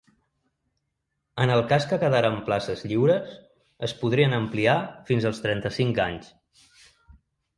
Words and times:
En 1.43 1.51
el 1.55 1.59
cas 1.71 1.83
que 1.91 1.99
quedaren 2.03 2.39
places 2.47 2.81
lliures, 2.91 3.35
es 3.89 3.93
podrien 3.99 4.33
ampliar 4.39 4.75
fins 5.11 5.27
als 5.31 5.43
trenta-cinc 5.45 6.01
anys. 6.09 6.33